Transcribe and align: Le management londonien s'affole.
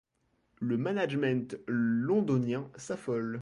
Le 0.59 0.77
management 0.77 1.55
londonien 1.67 2.67
s'affole. 2.75 3.29